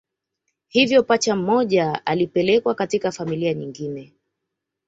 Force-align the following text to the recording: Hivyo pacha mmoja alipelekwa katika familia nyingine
Hivyo 0.67 1.03
pacha 1.03 1.35
mmoja 1.35 2.05
alipelekwa 2.05 2.75
katika 2.75 3.11
familia 3.11 3.53
nyingine 3.53 4.13